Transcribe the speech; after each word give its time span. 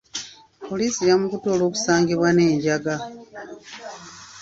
Poliisi 0.65 1.01
yamukutte 1.09 1.47
olw'okusangibwa 1.55 2.29
n'enjaga. 2.33 2.95